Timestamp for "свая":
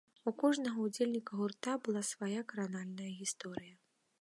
2.11-2.41